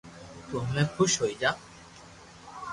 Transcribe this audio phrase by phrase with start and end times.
[0.47, 1.51] تو ھمي خوݾ ھوئي جا